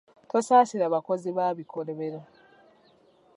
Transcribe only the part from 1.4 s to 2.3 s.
bikolobero.